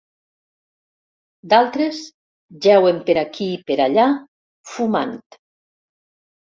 D'altres 1.51 2.01
jeuen 2.69 3.05
per 3.11 3.19
aquí 3.27 3.51
per 3.69 3.81
allà, 3.87 4.09
fumant. 4.75 5.19